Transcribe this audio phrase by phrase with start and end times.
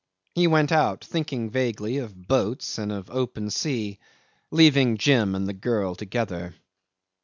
[0.33, 3.99] He went out, thinking vaguely of boats and of open sea,
[4.49, 6.55] leaving Jim and the girl together.